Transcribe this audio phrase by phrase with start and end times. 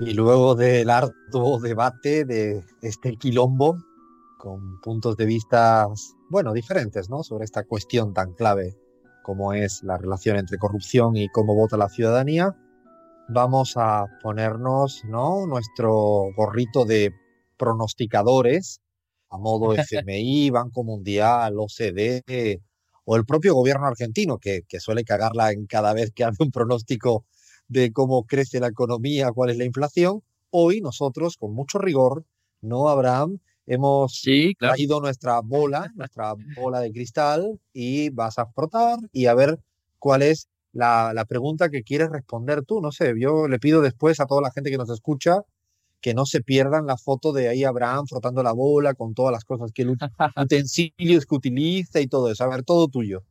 [0.00, 3.76] Y luego del arduo debate de este quilombo,
[4.38, 5.86] con puntos de vista,
[6.28, 7.22] bueno, diferentes, ¿no?
[7.22, 8.76] Sobre esta cuestión tan clave
[9.22, 12.56] como es la relación entre corrupción y cómo vota la ciudadanía,
[13.28, 15.46] vamos a ponernos, ¿no?
[15.46, 17.12] Nuestro gorrito de
[17.56, 18.80] pronosticadores
[19.30, 22.60] a modo FMI, Banco Mundial, OCDE
[23.04, 26.50] o el propio gobierno argentino, que, que suele cagarla en cada vez que hace un
[26.50, 27.24] pronóstico
[27.72, 30.22] de cómo crece la economía, cuál es la inflación.
[30.50, 32.24] Hoy nosotros, con mucho rigor,
[32.60, 33.38] ¿no, Abraham?
[33.66, 39.34] Hemos sí, traído nuestra bola, nuestra bola de cristal, y vas a frotar y a
[39.34, 39.58] ver
[39.98, 42.80] cuál es la, la, pregunta que quieres responder tú.
[42.80, 45.42] No sé, yo le pido después a toda la gente que nos escucha
[46.02, 49.44] que no se pierdan la foto de ahí Abraham frotando la bola con todas las
[49.44, 49.86] cosas que
[50.36, 52.44] utensilios que utiliza y todo eso.
[52.44, 53.22] A ver, todo tuyo.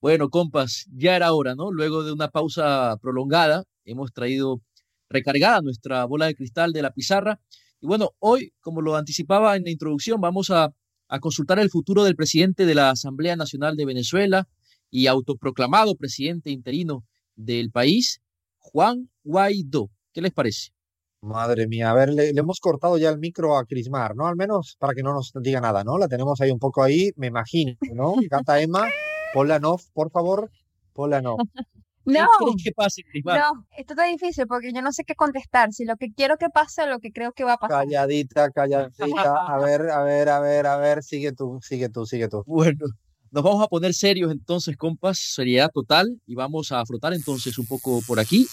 [0.00, 1.72] Bueno, compas, ya era hora, ¿no?
[1.72, 4.60] Luego de una pausa prolongada, hemos traído
[5.08, 7.40] recargada nuestra bola de cristal de la pizarra.
[7.80, 10.74] Y bueno, hoy, como lo anticipaba en la introducción, vamos a,
[11.08, 14.48] a consultar el futuro del presidente de la Asamblea Nacional de Venezuela
[14.90, 17.04] y autoproclamado presidente interino
[17.34, 18.20] del país,
[18.58, 19.90] Juan Guaidó.
[20.12, 20.70] ¿Qué les parece?
[21.22, 24.26] Madre mía, a ver, le, hemos cortado ya el micro a Crismar, ¿no?
[24.26, 25.98] Al menos para que no nos diga nada, ¿no?
[25.98, 28.14] La tenemos ahí un poco ahí, me imagino, ¿no?
[28.30, 28.86] Canta Emma.
[29.36, 30.50] Ponla no, por favor.
[30.94, 31.36] Ponla no.
[32.06, 32.26] No,
[32.62, 36.12] que pase, no, esto está difícil porque yo no sé qué contestar, si lo que
[36.12, 37.84] quiero que pase o lo que creo que va a pasar.
[37.84, 38.94] Calladita, calladita.
[39.54, 42.44] A ver, a ver, a ver, a ver, sigue tú, sigue tú, sigue tú.
[42.46, 42.86] Bueno,
[43.32, 47.66] nos vamos a poner serios entonces, compas, seriedad total, y vamos a frotar entonces un
[47.66, 48.46] poco por aquí,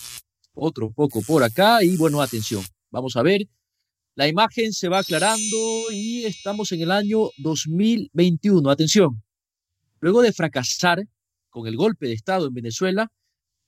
[0.55, 3.47] otro poco por acá, y bueno, atención, vamos a ver.
[4.15, 8.69] La imagen se va aclarando y estamos en el año 2021.
[8.69, 9.23] Atención.
[10.03, 11.01] Luego de fracasar
[11.49, 13.07] con el golpe de Estado en Venezuela,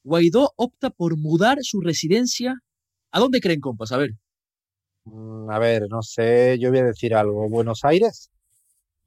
[0.03, 2.55] Guaidó opta por mudar su residencia.
[3.11, 3.93] ¿A dónde creen, compas?
[3.93, 4.09] A ver.
[5.05, 7.47] Mm, A ver, no sé, yo voy a decir algo.
[7.47, 8.29] ¿Buenos Aires?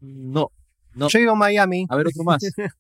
[0.01, 0.49] No,
[0.95, 1.09] no.
[1.11, 1.85] Yo digo Miami.
[1.91, 2.41] A ver, otro más.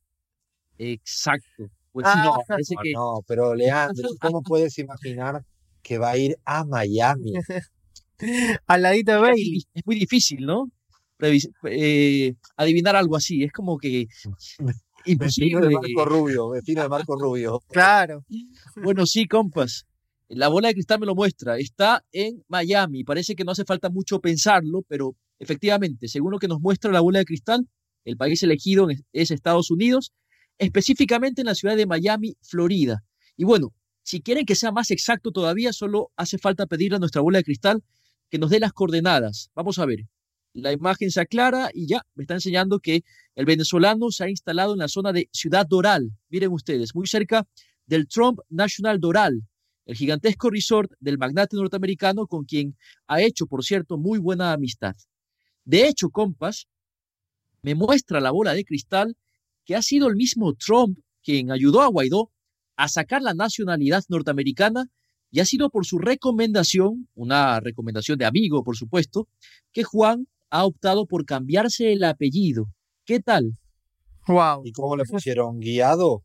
[0.78, 1.69] Exacto.
[1.93, 5.45] Pues sí, Ah, no, parece que No, pero Leandro, ¿cómo puedes imaginar
[5.83, 7.34] que va a ir a Miami?
[8.67, 9.62] Al ladito de Bailey.
[9.75, 10.71] es muy difícil, ¿no?
[11.19, 13.43] Previs- eh, adivinar algo así.
[13.45, 14.06] Es como que
[14.59, 15.61] Vecino imposible.
[15.69, 17.61] de Marco Rubio, vecino de Marco Rubio.
[17.69, 18.25] Claro.
[18.83, 19.84] Bueno, sí, compas.
[20.28, 21.57] La bola de cristal me lo muestra.
[21.59, 23.03] Está en Miami.
[23.05, 27.01] Parece que no hace falta mucho pensarlo, pero efectivamente, según lo que nos muestra la
[27.01, 27.67] bola de cristal,
[28.05, 30.12] el país elegido es- es Estados Unidos,
[30.59, 33.03] específicamente en la ciudad de Miami, Florida.
[33.37, 37.23] Y bueno, si quieren que sea más exacto todavía, solo hace falta pedirle a nuestra
[37.23, 37.83] bola de cristal
[38.31, 39.51] que nos dé las coordenadas.
[39.55, 40.01] Vamos a ver.
[40.61, 43.05] La imagen se aclara y ya me está enseñando que
[43.37, 46.11] el venezolano se ha instalado en la zona de Ciudad Doral.
[46.31, 47.47] Miren ustedes, muy cerca
[47.87, 49.43] del Trump National Doral,
[49.87, 52.77] el gigantesco resort del magnate norteamericano con quien
[53.07, 54.97] ha hecho, por cierto, muy buena amistad.
[55.65, 56.67] De hecho, compas,
[57.63, 59.17] me muestra la bola de cristal
[59.65, 62.33] que ha sido el mismo Trump quien ayudó a Guaidó
[62.77, 64.87] a sacar la nacionalidad norteamericana
[65.31, 69.29] y ha sido por su recomendación, una recomendación de amigo, por supuesto,
[69.73, 72.66] que Juan ha optado por cambiarse el apellido.
[73.04, 73.53] ¿Qué tal?
[74.26, 74.62] Wow.
[74.64, 75.59] ¿Y cómo le pusieron?
[75.59, 76.22] ¿Guiado?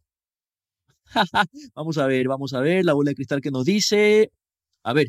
[1.76, 4.32] Vamos a ver, vamos a ver la bola de cristal que nos dice.
[4.84, 5.08] A ver,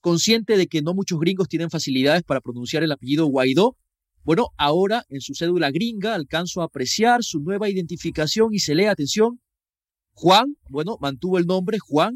[0.00, 3.76] consciente de que no muchos gringos tienen facilidades para pronunciar el apellido Guaidó,
[4.22, 8.84] bueno, ahora en su cédula gringa alcanzo a apreciar su nueva identificación y se lee,
[8.84, 9.40] atención,
[10.12, 12.14] Juan, bueno, mantuvo el nombre Juan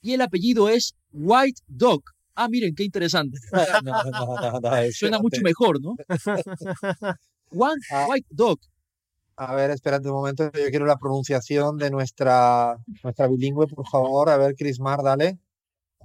[0.00, 2.02] y el apellido es White Dog.
[2.42, 3.38] Ah, miren, qué interesante.
[3.84, 5.94] No, no, no, Suena mucho mejor, ¿no?
[7.50, 8.06] Juan Ah.
[8.08, 8.58] White Dog.
[9.36, 14.28] A ver, espérate un momento, yo quiero la pronunciación de nuestra, nuestra bilingüe, por favor.
[14.30, 15.38] A ver, Crismar, dale.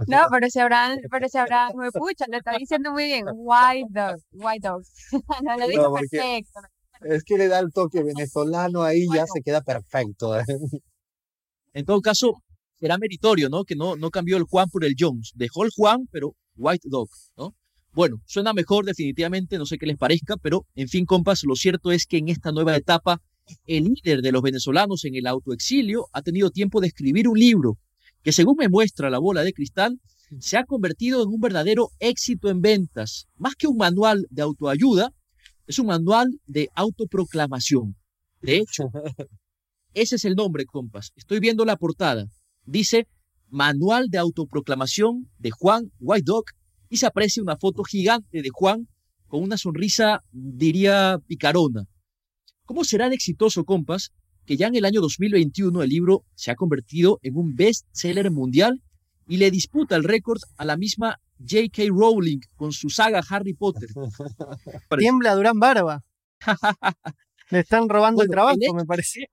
[0.08, 3.26] No, pero si Abraham, pero si Abraham me pucha, lo está diciendo muy bien.
[3.34, 4.82] White dog, white dog.
[5.44, 6.60] No lo dijo No, porque- perfecto.
[7.02, 10.38] Es que le da el toque venezolano ahí, ya se queda perfecto.
[10.40, 10.44] ¿eh?
[11.74, 12.34] En todo caso,
[12.80, 13.64] será meritorio, ¿no?
[13.64, 15.32] Que no, no cambió el Juan por el Jones.
[15.36, 17.56] Dejó el Juan, pero White Dog, ¿no?
[17.94, 21.94] Bueno, suena mejor definitivamente, no sé qué les parezca, pero en fin, compas, lo cierto
[21.94, 23.22] es que en esta nueva etapa,
[23.68, 27.78] el líder de los venezolanos en el autoexilio ha tenido tiempo de escribir un libro
[28.22, 30.02] que, según me muestra la bola de cristal,
[30.40, 33.28] se ha convertido en un verdadero éxito en ventas.
[33.38, 35.12] Más que un manual de autoayuda,
[35.68, 37.96] es un manual de autoproclamación.
[38.42, 38.90] De hecho,
[39.94, 41.12] ese es el nombre, compas.
[41.16, 42.28] Estoy viendo la portada.
[42.66, 43.08] Dice
[43.50, 46.46] Manual de autoproclamación de Juan White Dog
[46.90, 48.88] y se aprecia una foto gigante de Juan
[49.28, 51.86] con una sonrisa, diría, picarona.
[52.66, 54.12] ¿Cómo será de exitoso, compas,
[54.46, 58.82] que ya en el año 2021 el libro se ha convertido en un bestseller mundial
[59.28, 61.84] y le disputa el récord a la misma J.K.
[61.90, 63.90] Rowling con su saga Harry Potter.
[64.98, 66.02] Tiembla Durán Barba.
[67.52, 69.30] Le están robando el trabajo, el me parece.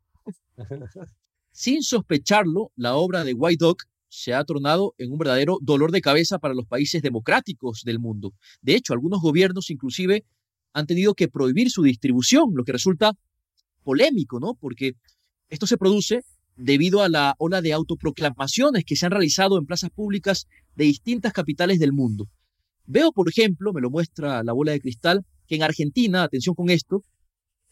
[1.52, 3.76] Sin sospecharlo, la obra de White Dog
[4.08, 8.32] se ha tornado en un verdadero dolor de cabeza para los países democráticos del mundo.
[8.62, 10.24] De hecho, algunos gobiernos inclusive
[10.72, 13.12] han tenido que prohibir su distribución, lo que resulta
[13.84, 14.54] polémico, ¿no?
[14.54, 14.94] Porque
[15.50, 16.24] esto se produce
[16.56, 21.34] debido a la ola de autoproclamaciones que se han realizado en plazas públicas de distintas
[21.34, 22.28] capitales del mundo.
[22.86, 26.70] Veo, por ejemplo, me lo muestra la bola de cristal, que en Argentina, atención con
[26.70, 27.04] esto,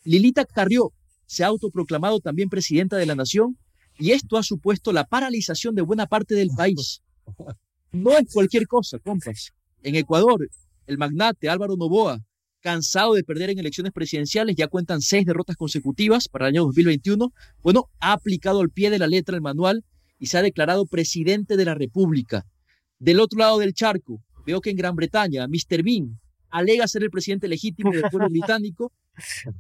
[0.05, 0.93] Lilita Carrió
[1.25, 3.57] se ha autoproclamado también presidenta de la nación
[4.01, 7.03] y esto ha supuesto la paralización de buena parte del país.
[7.93, 9.51] No es cualquier cosa, compas.
[9.83, 10.49] En Ecuador,
[10.87, 12.21] el magnate Álvaro Novoa,
[12.61, 17.33] cansado de perder en elecciones presidenciales, ya cuentan seis derrotas consecutivas para el año 2021,
[17.63, 19.85] bueno, ha aplicado al pie de la letra el manual
[20.21, 22.47] y se ha declarado presidente de la República.
[23.01, 25.83] Del otro lado del charco, veo que en Gran Bretaña, Mr.
[25.83, 26.21] Bean
[26.51, 28.93] alega ser el presidente legítimo del pueblo británico,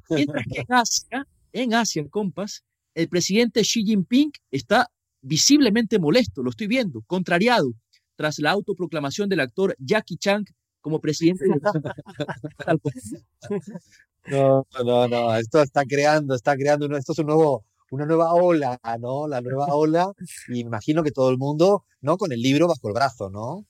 [0.08, 2.64] mientras que en Asia, en Asia, compas,
[2.94, 4.90] el presidente Xi Jinping está
[5.22, 7.72] visiblemente molesto, lo estoy viendo, contrariado,
[8.16, 10.44] tras la autoproclamación del actor Jackie Chan
[10.80, 11.54] como presidente de
[14.26, 18.78] No, no, no, esto está creando, está creando, esto es un nuevo, una nueva ola,
[19.00, 19.26] ¿no?
[19.26, 20.12] La nueva ola,
[20.48, 22.18] y imagino que todo el mundo, ¿no?
[22.18, 23.66] Con el libro bajo el brazo, ¿no?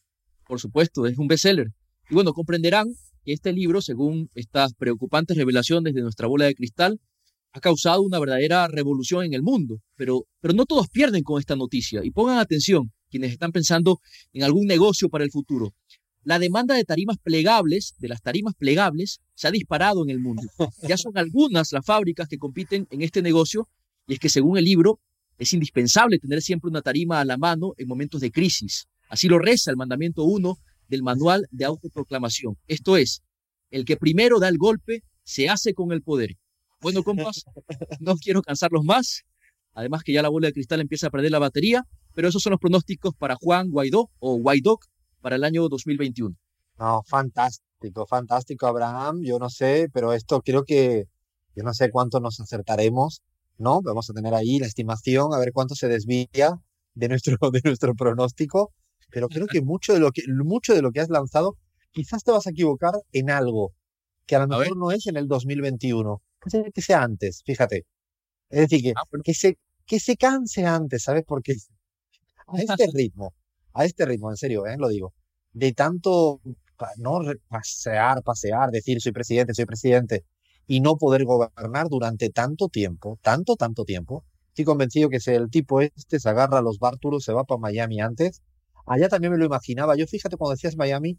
[0.50, 1.68] por supuesto, es un bestseller.
[2.10, 2.88] Y bueno, comprenderán
[3.24, 7.00] que este libro, según estas preocupantes revelaciones de nuestra bola de cristal,
[7.52, 9.80] ha causado una verdadera revolución en el mundo.
[9.96, 12.00] Pero, pero no todos pierden con esta noticia.
[12.04, 13.98] Y pongan atención, quienes están pensando
[14.32, 15.74] en algún negocio para el futuro.
[16.22, 20.42] La demanda de tarimas plegables, de las tarimas plegables, se ha disparado en el mundo.
[20.86, 23.68] Ya son algunas las fábricas que compiten en este negocio,
[24.06, 25.00] y es que según el libro,
[25.38, 28.86] es indispensable tener siempre una tarima a la mano en momentos de crisis.
[29.08, 30.56] Así lo reza el mandamiento 1
[30.88, 32.56] del manual de autoproclamación.
[32.66, 33.22] Esto es,
[33.70, 36.36] el que primero da el golpe se hace con el poder.
[36.80, 37.44] Bueno, compas,
[38.00, 39.22] no quiero cansarlos más.
[39.72, 41.84] Además que ya la bola de cristal empieza a perder la batería,
[42.14, 44.78] pero esos son los pronósticos para Juan Guaidó o Guaidó
[45.20, 46.34] para el año 2021.
[46.78, 49.20] No, fantástico, fantástico, Abraham.
[49.22, 51.04] Yo no sé, pero esto creo que,
[51.54, 53.22] yo no sé cuánto nos acertaremos,
[53.58, 53.80] ¿no?
[53.82, 56.28] Vamos a tener ahí la estimación, a ver cuánto se desvía
[56.94, 58.72] de nuestro, de nuestro pronóstico,
[59.10, 61.56] pero creo que mucho de lo que, mucho de lo que has lanzado,
[61.92, 63.72] quizás te vas a equivocar en algo,
[64.26, 64.76] que a lo A mejor ver.
[64.76, 66.22] no es en el 2021,
[66.74, 67.86] que sea antes, fíjate.
[68.50, 69.22] Es decir, que, Ah, bueno.
[69.24, 71.24] que se, que se canse antes, ¿sabes?
[71.26, 71.54] Porque
[72.48, 73.34] a este ritmo,
[73.74, 74.76] a este ritmo, en serio, ¿eh?
[74.78, 75.14] Lo digo,
[75.52, 76.40] de tanto
[76.98, 80.24] no pasear, pasear, decir soy presidente, soy presidente,
[80.66, 84.24] y no poder gobernar durante tanto tiempo, tanto, tanto tiempo.
[84.48, 87.58] Estoy convencido que si el tipo este se agarra a los bártulos, se va para
[87.60, 88.42] Miami antes.
[88.86, 89.96] Allá también me lo imaginaba.
[89.96, 91.18] Yo fíjate cuando decías Miami,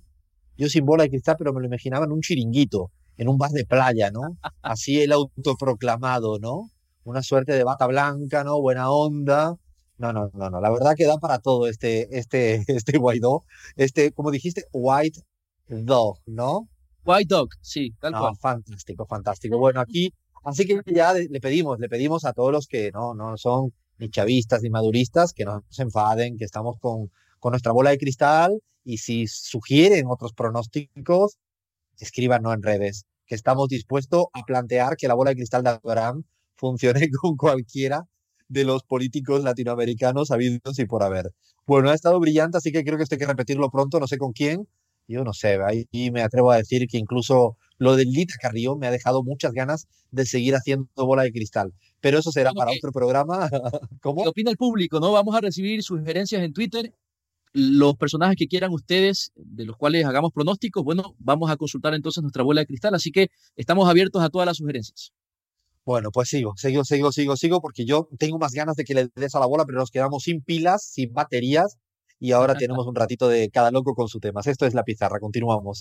[0.57, 2.91] yo sin bola de cristal, pero me lo imaginaba en un chiringuito,
[3.21, 4.21] en un bar de playa, ¿no?
[4.63, 6.71] Así el autoproclamado, ¿no?
[7.03, 8.59] Una suerte de bata blanca, ¿no?
[8.59, 9.55] Buena onda.
[9.99, 10.59] No, no, no, no.
[10.59, 13.43] La verdad que da para todo este, este, este Guaidó.
[13.75, 15.21] Este, como dijiste, White
[15.67, 16.67] Dog, ¿no?
[17.05, 18.37] White Dog, sí, tal No, cual.
[18.37, 19.59] fantástico, fantástico.
[19.59, 20.11] Bueno, aquí,
[20.43, 24.09] así que ya le pedimos, le pedimos a todos los que no, no son ni
[24.09, 28.59] chavistas ni maduristas, que no se enfaden, que estamos con, con nuestra bola de cristal
[28.83, 31.37] y si sugieren otros pronósticos,
[31.99, 36.23] escríbanos en redes, que estamos dispuestos a plantear que la bola de cristal de Abraham
[36.57, 38.05] funcione con cualquiera
[38.49, 41.31] de los políticos latinoamericanos habidos y por haber.
[41.65, 44.17] Bueno, ha estado brillante, así que creo que esto hay que repetirlo pronto, no sé
[44.17, 44.67] con quién.
[45.07, 48.87] Yo no sé, ahí me atrevo a decir que incluso lo del Lita Carrillo me
[48.87, 51.73] ha dejado muchas ganas de seguir haciendo bola de cristal.
[52.01, 53.49] Pero eso será Bueno, para que- otro programa.
[54.01, 54.23] ¿Cómo?
[54.23, 54.99] ¿Qué opina el público?
[54.99, 55.13] ¿No?
[55.13, 56.93] Vamos a recibir sugerencias en Twitter.
[57.53, 62.21] Los personajes que quieran ustedes, de los cuales hagamos pronósticos, bueno, vamos a consultar entonces
[62.21, 62.95] nuestra bola de cristal.
[62.95, 65.11] Así que estamos abiertos a todas las sugerencias.
[65.83, 69.09] Bueno, pues sigo, sigo, sigo, sigo, sigo, porque yo tengo más ganas de que le
[69.15, 71.77] des a la bola, pero nos quedamos sin pilas, sin baterías,
[72.19, 74.47] y ahora tenemos un ratito de cada loco con su temas.
[74.47, 75.79] Esto es la pizarra, continuamos.